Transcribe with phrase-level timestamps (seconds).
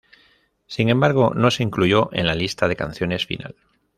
[0.65, 3.55] Sin embargo, no se incluyó en la lista de canciones final.